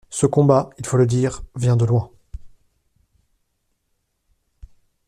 Ce 0.09 0.25
combat– 0.25 0.71
il 0.79 0.85
faut 0.87 0.97
le 0.97 1.05
dire– 1.05 1.43
vient 1.55 1.75
de 1.75 1.85
loin. 1.85 2.09